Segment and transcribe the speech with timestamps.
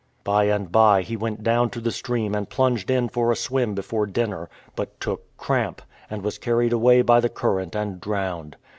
[0.23, 3.75] By and by he went down to the stream and plunged in for a swim
[3.75, 8.55] before dinner, but took cramp, and was carried away by the current and drowned.